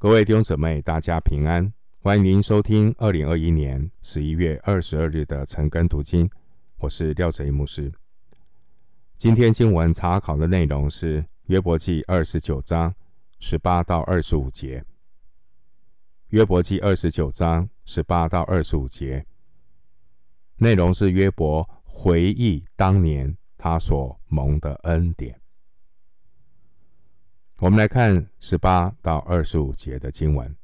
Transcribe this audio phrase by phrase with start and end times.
[0.00, 1.72] 各位弟兄姊妹，大家平安！
[1.98, 6.30] 欢迎您收听二零二一年十一月二十二日的晨更读经，
[6.76, 7.92] 我是廖哲一牧师。
[9.16, 12.94] 今天经文查考的内容是约伯记二十九章
[13.40, 14.84] 十八到二十五节。
[16.28, 19.26] 约伯记二十九章十八到二十五节，
[20.58, 25.40] 内容是约伯回忆当年他所蒙的恩典。
[27.60, 30.56] 我们来看十八到二十五节的经文。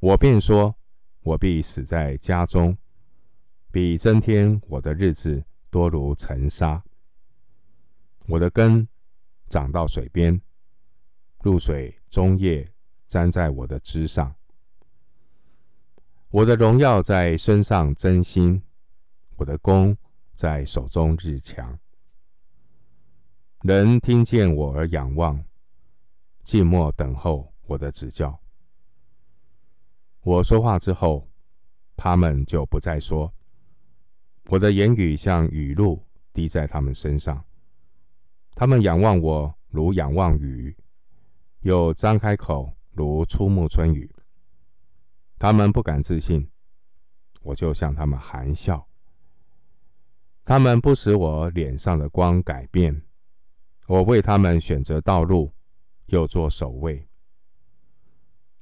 [0.00, 0.76] 我便说，
[1.22, 2.76] 我必死在家中，
[3.70, 6.84] 比增添我的日子多如尘沙。
[8.26, 8.86] 我的根
[9.48, 10.38] 长到水边，
[11.40, 12.70] 露水中叶
[13.06, 14.34] 粘在我的枝上。
[16.28, 18.62] 我的荣耀在身上增新，
[19.36, 19.96] 我的弓
[20.34, 21.78] 在手中日强。
[23.62, 25.44] 人听见我而仰望，
[26.44, 28.38] 静默等候我的指教。
[30.20, 31.28] 我说话之后，
[31.96, 33.34] 他们就不再说。
[34.46, 36.00] 我的言语像雨露
[36.32, 37.44] 滴在他们身上。
[38.54, 40.76] 他们仰望我如仰望雨，
[41.62, 44.08] 又张开口如初暮春雨。
[45.36, 46.48] 他们不敢自信，
[47.42, 48.86] 我就向他们含笑。
[50.44, 53.02] 他们不使我脸上的光改变。
[53.88, 55.50] 我为他们选择道路，
[56.08, 57.08] 又做守卫。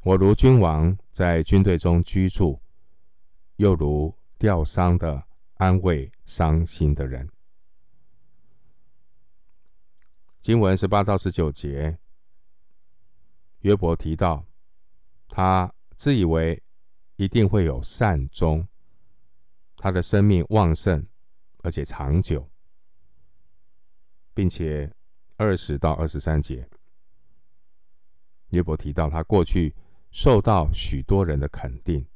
[0.04, 2.60] 我如君王在军队中居住，
[3.56, 7.28] 又如吊丧的安慰伤心的人。
[10.40, 11.98] 经文十八到十九节，
[13.62, 14.46] 约伯提到，
[15.26, 16.62] 他自以为
[17.16, 18.68] 一定会有善终，
[19.74, 21.04] 他的生命旺盛
[21.64, 22.48] 而且长久，
[24.32, 24.95] 并且。
[25.38, 26.66] 二十到二十三节，
[28.48, 29.74] 约伯提到他过去
[30.10, 32.06] 受到许多人的肯定，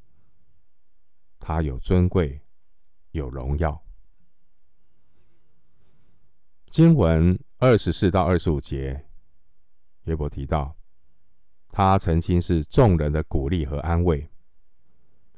[1.38, 2.40] 他有尊贵，
[3.10, 3.84] 有荣耀。
[6.70, 9.04] 经文二十四到二十五节，
[10.04, 10.74] 约伯提到
[11.68, 14.30] 他曾经是众人的鼓励和安慰，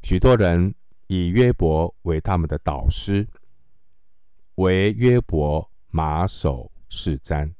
[0.02, 0.72] 许多人
[1.08, 3.26] 以约伯为他们的导师，
[4.54, 7.52] 为约伯马首是瞻。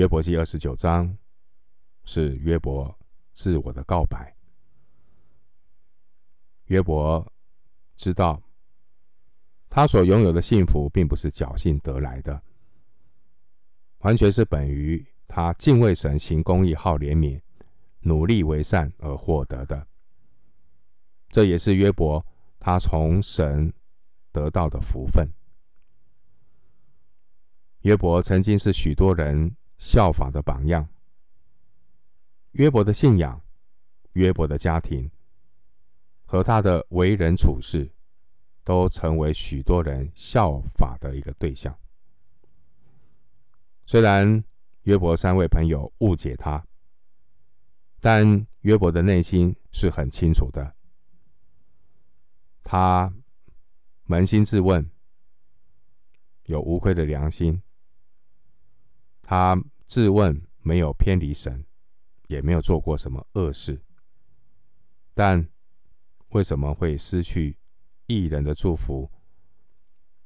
[0.00, 1.14] 约伯记二十九章
[2.04, 2.98] 是约伯
[3.34, 4.34] 自我的告白。
[6.68, 7.30] 约伯
[7.98, 8.42] 知道，
[9.68, 12.42] 他所拥有的幸福并不是侥幸得来的，
[13.98, 17.38] 完全是本于他敬畏神、行公义、好怜悯、
[18.00, 19.86] 努力为善而获得的。
[21.28, 22.24] 这也是约伯
[22.58, 23.70] 他从神
[24.32, 25.28] 得到的福分。
[27.82, 30.86] 约伯曾经是许多人效法的榜样。
[32.52, 33.42] 约伯的信仰、
[34.12, 35.10] 约伯的家庭
[36.26, 37.90] 和他的为人处事，
[38.62, 41.74] 都成为许多人效法的一个对象。
[43.86, 44.44] 虽然
[44.82, 46.62] 约伯三位朋友误解他，
[48.00, 50.76] 但约伯的内心是很清楚的。
[52.62, 53.10] 他
[54.08, 54.90] 扪心自问，
[56.44, 57.62] 有无愧的良心。
[59.30, 61.64] 他自问没有偏离神，
[62.26, 63.80] 也没有做过什么恶事，
[65.14, 65.48] 但
[66.30, 67.56] 为什么会失去
[68.08, 69.08] 义人的祝福，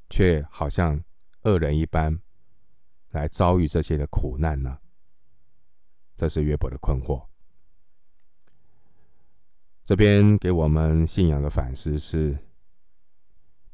[0.08, 1.04] 却好像
[1.42, 2.18] 恶人一般
[3.10, 4.78] 来遭遇这些的苦难呢？
[6.16, 7.26] 这是约伯的困惑。
[9.84, 12.38] 这边给我们信仰的反思是：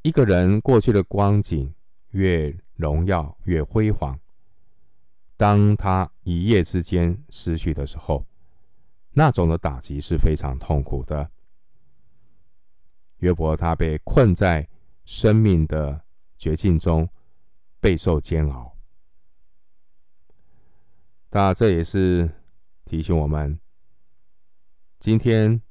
[0.03, 1.73] 一个人过去的光景
[2.09, 4.19] 越荣耀，越辉煌。
[5.41, 8.27] 当他一夜之间失去的时候，
[9.13, 11.31] 那种的打击是非常痛苦的。
[13.21, 14.69] 约伯他被困在
[15.07, 16.05] 生命的
[16.37, 17.09] 绝境中，
[17.81, 18.77] 备受煎熬。
[21.31, 22.31] 那这也是
[22.85, 23.59] 提醒我们，
[24.99, 25.63] 今天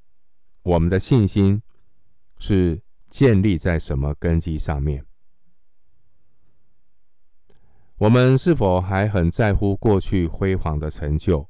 [0.64, 1.62] 我们的信心
[2.40, 5.06] 是建立在什么根基上面？
[8.00, 11.46] 我们是否还很在乎过去辉煌的成就，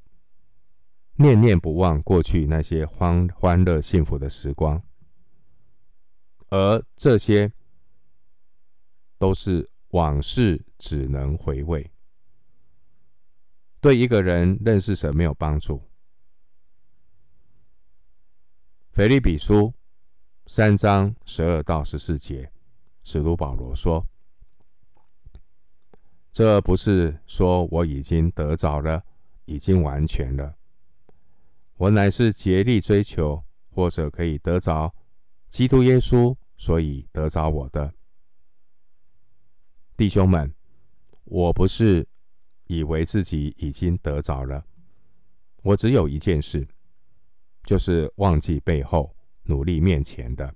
[1.17, 4.81] 念念不忘过去那些欢欢乐幸福的时光？
[6.49, 7.51] 而这些
[9.19, 11.91] 都是往事，只能回味，
[13.79, 15.79] 对一个人认识神没有帮助。
[18.89, 19.71] 腓利比书
[20.47, 22.51] 三章十二到十四节，
[23.03, 24.03] 使徒保罗说。
[26.31, 29.03] 这不是说我已经得着了，
[29.45, 30.55] 已经完全了。
[31.75, 34.93] 我乃是竭力追求，或者可以得着
[35.49, 37.93] 基督耶稣，所以得着我的。
[39.97, 40.53] 弟兄们，
[41.25, 42.07] 我不是
[42.67, 44.65] 以为自己已经得着了，
[45.63, 46.67] 我只有一件事，
[47.63, 50.53] 就是忘记背后，努力面前的，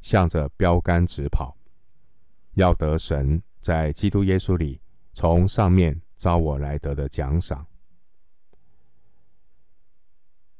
[0.00, 1.56] 向着标杆直跑，
[2.54, 4.80] 要得神在基督耶稣里
[5.12, 7.66] 从上面召我来得的奖赏。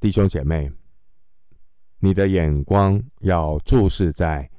[0.00, 0.72] 弟兄姐妹，
[2.00, 4.50] 你的眼光要注视在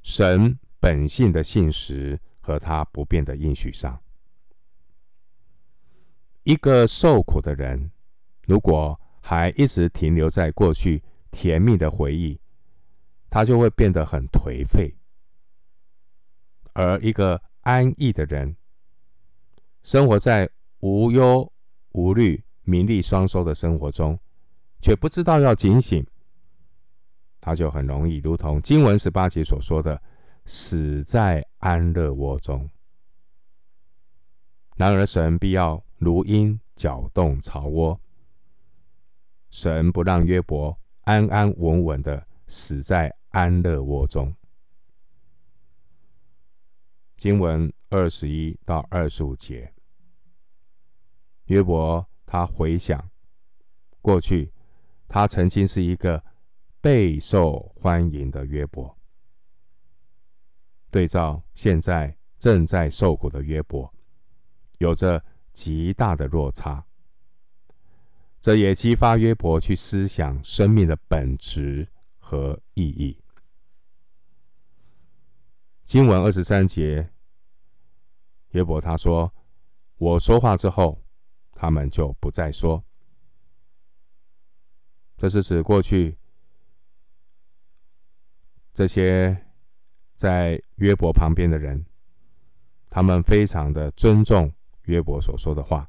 [0.00, 4.02] 神本性的信实和他不变的应许上。
[6.44, 7.90] 一个受苦的人，
[8.46, 12.40] 如果还一直停留在过去甜蜜的回忆，
[13.28, 14.96] 他就会变得很颓废；
[16.72, 18.56] 而一个安逸的人，
[19.82, 20.48] 生活在
[20.80, 21.52] 无忧
[21.92, 24.18] 无虑、名利双收的生活中，
[24.80, 26.06] 却不知道要警醒，
[27.40, 30.00] 他就很容易如同经文十八节所说的，
[30.46, 32.68] 死在安乐窝中。
[34.76, 37.98] 然而，神必要如鹰搅动巢窝，
[39.50, 44.34] 神不让约伯安安稳稳的死在安乐窝中。
[47.16, 49.72] 经文二十一到二十五节，
[51.46, 53.10] 约伯他回想
[54.02, 54.52] 过去。
[55.06, 56.24] 他曾经是一个
[56.80, 58.98] 备受欢迎的约伯，
[60.90, 63.94] 对照现在正在受苦的约伯，
[64.78, 66.84] 有着极大的落差。
[68.40, 71.88] 这也激发约伯去思想生命的本质
[72.18, 73.23] 和意义。
[75.84, 77.10] 经文二十三节，
[78.50, 79.32] 约伯他说
[79.98, 81.02] ：“我说话之后，
[81.52, 82.82] 他们就不再说。”
[85.16, 86.18] 这是指过去
[88.72, 89.46] 这些
[90.16, 91.84] 在约伯旁边的人，
[92.90, 94.52] 他们非常的尊重
[94.84, 95.88] 约伯所说的话，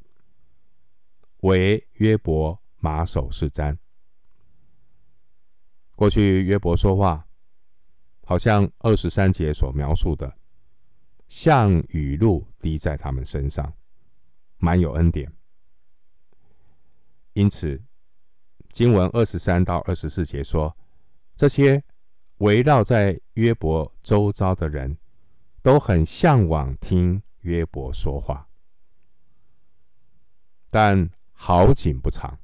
[1.37, 3.75] 为约伯马首是瞻。
[5.95, 7.25] 过去约伯说话，
[8.25, 10.35] 好像二十三节所描述的，
[11.29, 13.73] 像雨露滴在他们身上，
[14.57, 15.31] 满有恩典。
[17.33, 17.81] 因此。
[18.71, 20.75] 经文二十三到二十四节说，
[21.37, 21.81] 这些
[22.39, 24.97] 围绕在约伯周遭的人
[25.61, 28.49] 都很向往听约伯说话，
[30.69, 32.37] 但好景不长，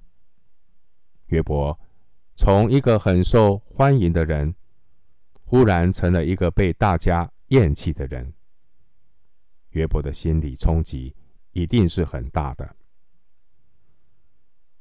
[1.26, 1.78] 约伯
[2.38, 4.56] 从一个很受欢迎的人，
[5.52, 8.34] 忽然成了一个被大家厌弃的人，
[9.72, 11.14] 约伯的心理冲击
[11.52, 12.74] 一定是很大的。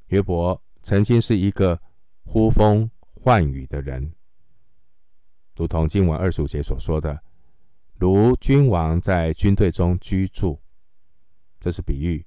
[0.06, 0.62] 约伯。
[0.82, 1.78] 曾经是一个
[2.24, 4.14] 呼风唤雨的人，
[5.54, 7.22] 如同经文二十五节所说的，
[7.96, 10.58] 如君王在军队中居住，
[11.60, 12.24] 这是比喻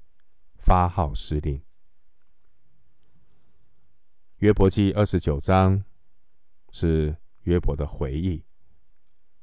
[0.57, 1.59] 发号施令。
[4.37, 5.83] 约伯记二十九章
[6.69, 8.43] 是约伯的回忆，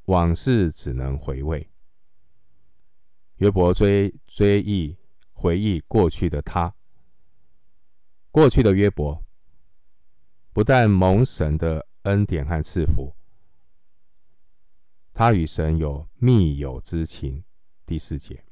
[0.04, 1.70] 往事只能回味。
[3.36, 4.96] 约伯追追忆
[5.32, 6.74] 回忆过去的他。
[8.30, 9.24] 过去的约伯
[10.52, 13.14] 不但蒙神的恩典和赐福，
[15.14, 17.42] 他与神有密友之情。
[17.86, 18.44] 第四节，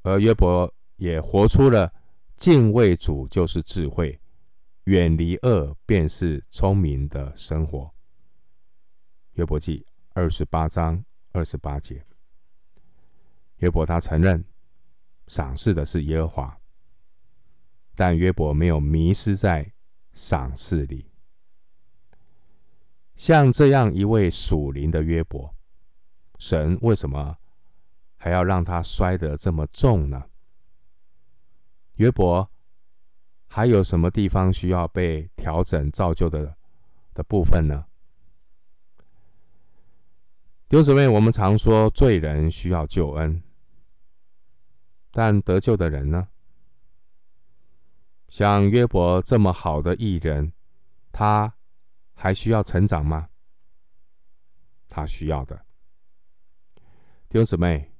[0.00, 1.92] 而约伯也活出了
[2.34, 4.18] 敬畏主就是智慧，
[4.84, 7.92] 远离恶便是聪明的生活。
[9.32, 12.04] 约伯记二十八章二十八节，
[13.58, 14.44] 约伯他承认
[15.28, 16.58] 赏赐的是耶和华。
[17.94, 19.72] 但约伯没有迷失在
[20.14, 21.10] 赏赐里。
[23.14, 25.54] 像这样一位属灵的约伯，
[26.38, 27.36] 神为什么
[28.16, 30.24] 还要让他摔得这么重呢？
[31.96, 32.50] 约伯
[33.54, 36.56] 还有什么地方需要被调整造就的
[37.12, 37.84] 的部分呢？
[40.70, 43.42] 弟兄姊妹，我们常说罪人需要救恩，
[45.10, 46.28] 但得救的人呢？
[48.26, 50.54] 像约伯这么好的艺人，
[51.12, 51.52] 他
[52.14, 53.28] 还需要成长吗？
[54.88, 55.62] 他需要的。
[57.28, 57.92] 弟兄姊妹，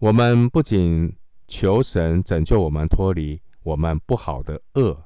[0.00, 1.16] 我们不仅
[1.48, 5.04] 求神拯救我们脱离我们不好的恶，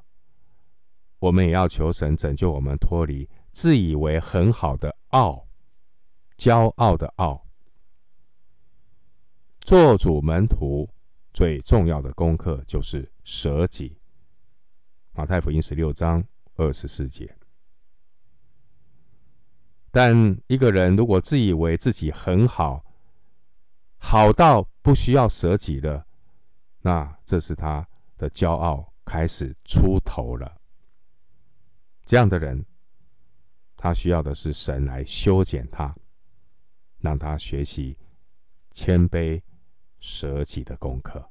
[1.18, 5.46] 我们也要求神拯救我们脱离自以为很好的傲，
[6.37, 7.44] 骄傲的傲。
[9.61, 10.88] 做主门徒
[11.32, 13.99] 最重要的功课就是舍己。
[15.12, 16.23] 马太福音十六章
[16.56, 17.34] 二十四节。
[19.90, 22.84] 但一个人如果自以为自己很好，
[23.96, 26.04] 好到不需要舍己了，
[26.80, 30.56] 那这是他的骄傲开始出头了。
[32.04, 32.64] 这样的人，
[33.76, 35.94] 他需要的是神来修剪他，
[37.00, 37.97] 让他学习
[38.71, 39.40] 谦卑
[40.00, 41.30] 舍己的功课。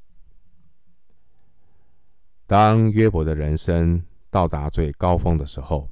[2.46, 5.90] 当约伯的人生到达最高峰的时候，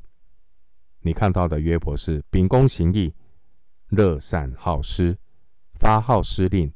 [0.99, 3.13] 你看到的约伯是秉公行义、
[3.89, 5.17] 乐善好施、
[5.79, 6.71] 发号施令，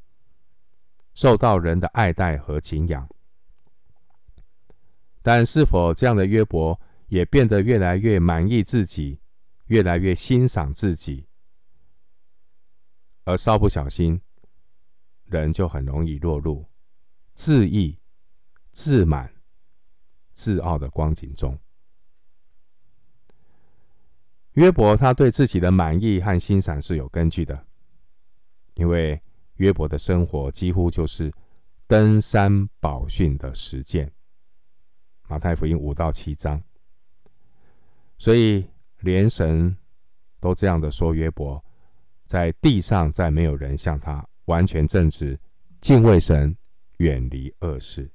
[1.13, 3.07] 受到人的爱戴和敬仰。
[5.25, 9.19] 但是否这样的约伯也变得越来越满意自己，
[9.65, 11.25] 越来越欣赏自己，
[13.23, 14.21] 而稍不小心，
[15.23, 16.63] 人就很容易落入
[17.33, 17.97] 自义、
[18.71, 19.33] 自满、
[20.31, 21.57] 自傲的光景中。
[24.51, 27.65] 约伯他对自己的满意和欣赏是有根据的，
[28.75, 29.19] 因为
[29.55, 31.33] 约伯的生活几乎就是
[31.87, 34.14] 登山宝训的实践。
[35.27, 36.61] 马太福音五到七章，
[38.17, 38.67] 所以
[38.99, 39.75] 连神
[40.39, 41.63] 都这样的说：约伯
[42.25, 45.39] 在地上再没有人像他完全正直、
[45.81, 46.55] 敬畏神、
[46.97, 48.11] 远离恶事。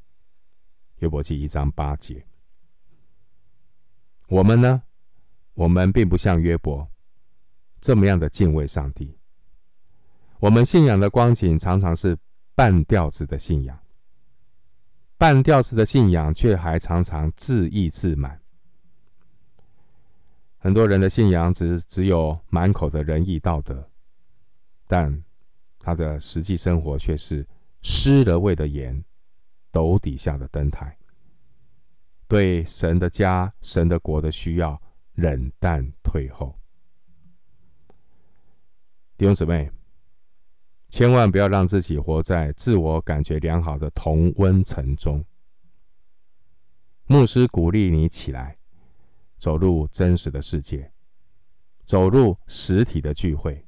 [0.99, 2.25] 约伯记一章八节。
[4.29, 4.83] 我们呢？
[5.55, 6.89] 我们并不像约伯
[7.81, 9.19] 这么样的敬畏上帝。
[10.39, 12.17] 我们信仰的光景常常是
[12.55, 13.80] 半吊子的信仰。
[15.21, 18.41] 半吊子的信仰，却还常常自义自满。
[20.57, 23.91] 很多人的信仰只只有满口的仁义道德，
[24.87, 25.23] 但
[25.79, 27.47] 他的实际生活却是
[27.83, 29.05] 失了味的盐，
[29.71, 30.97] 斗底下的灯台。
[32.27, 34.81] 对神的家、神的国的需要
[35.17, 36.59] 冷淡退后。
[39.19, 39.71] 弟兄姊妹。
[40.91, 45.25] 千万不要让自己活在自我感觉良好的同温层中。
[47.07, 48.59] 牧师鼓励你起来，
[49.39, 50.93] 走入真实的世界，
[51.85, 53.65] 走入实体的聚会，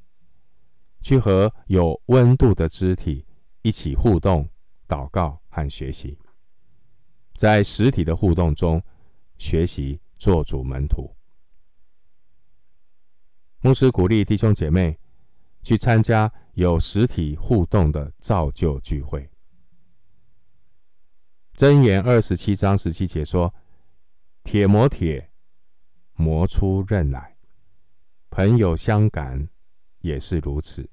[1.00, 3.24] 去和有温度的肢体
[3.62, 4.48] 一起互动、
[4.88, 6.18] 祷告和学习。
[7.36, 8.82] 在实体的互动中，
[9.38, 11.14] 学习做主门徒。
[13.60, 14.98] 牧师鼓励弟兄姐妹
[15.62, 16.30] 去参加。
[16.54, 19.30] 有实体互动的造就聚会。
[21.56, 23.54] 箴言二十七章十七节说
[24.44, 25.30] ：“铁磨铁，
[26.14, 27.36] 磨出刃来；
[28.28, 29.48] 朋友相感，
[30.00, 30.88] 也是如此。”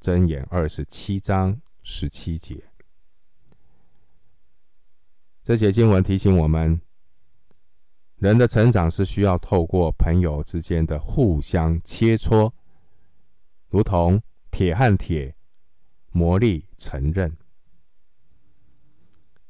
[0.00, 2.64] 箴言二十七章十七节。
[5.44, 6.80] 这节经文提醒我们，
[8.16, 12.50] 人的成长是需要透过朋友之间的互相切磋，
[13.68, 14.20] 如同。
[14.52, 15.34] 铁和铁
[16.10, 17.34] 磨砺成刃，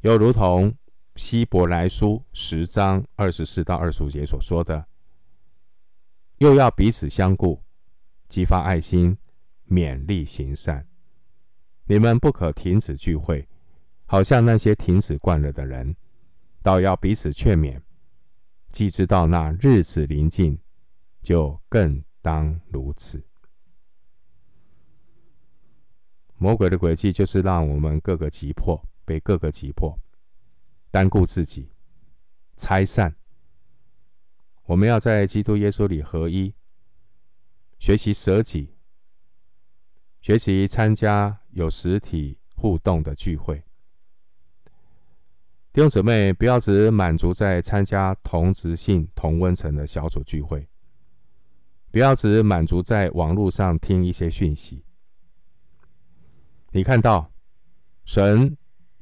[0.01, 0.75] 又如同
[1.17, 4.87] 希伯来书十章二十四到二十五节所说的，
[6.39, 7.61] 又要彼此相顾，
[8.29, 9.19] 激发爱心，
[9.69, 10.87] 勉励行善。
[11.87, 13.49] 你们不可停止聚会，
[14.07, 15.97] 好像那些停止惯了的人，
[16.63, 17.83] 倒要彼此劝勉。
[18.71, 20.57] 既知道那日子临近，
[21.23, 23.23] 就更当如此。
[26.43, 29.97] 魔鬼的诡计就是让我们各个击破，被各个击破，
[30.91, 31.71] 单顾自己，
[32.57, 33.15] 拆散。
[34.65, 36.53] 我们要在基督耶稣里合一，
[37.79, 38.75] 学习舍己，
[40.21, 43.63] 学习参加有实体互动的聚会。
[45.73, 50.67] 弟兄姊妹，不要只满足在参加同职性、同温层的小组聚会，
[51.93, 54.83] 不要只满足在网络上听一些讯息。
[56.75, 57.31] 你看到
[58.05, 58.57] 神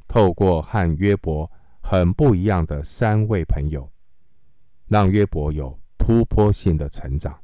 [0.08, 1.48] 透过和约伯
[1.80, 3.88] 很不一样的三位朋友，
[4.88, 7.40] 让约伯有突破性的成长。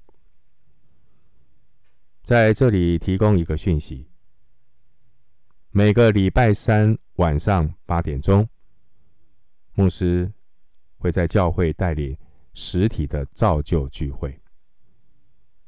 [2.25, 4.11] 在这里提供一个讯息：
[5.71, 8.49] 每个礼拜三晚上八点钟，
[9.75, 10.33] 牧师
[10.99, 12.19] 会在教会带领
[12.53, 14.41] 实体的造就聚会，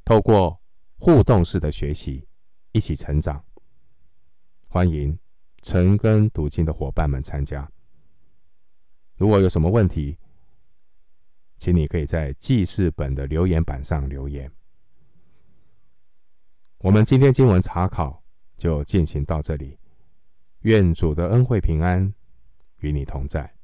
[0.04, 0.60] 透过
[0.96, 2.26] 互动式的学习，
[2.72, 3.44] 一起成长。
[4.70, 5.18] 欢迎
[5.62, 7.66] 晨跟读经的伙伴们参加。
[9.16, 10.18] 如果有什么问题，
[11.56, 14.50] 请你可以在记事本的留言板上留言。
[16.80, 18.22] 我们今天经文查考
[18.58, 19.78] 就进行到这里。
[20.60, 22.12] 愿主的恩惠平安
[22.80, 23.57] 与你同在。